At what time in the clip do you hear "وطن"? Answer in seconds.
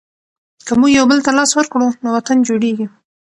2.15-2.37